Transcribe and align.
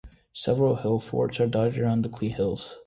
Several 0.33 0.77
hill 0.77 0.99
forts 0.99 1.39
are 1.39 1.45
dotted 1.45 1.77
around 1.77 2.01
the 2.03 2.09
Clee 2.09 2.29
Hills. 2.29 2.79